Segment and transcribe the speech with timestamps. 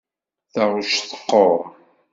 [0.53, 1.55] Taɣect teqquṛ.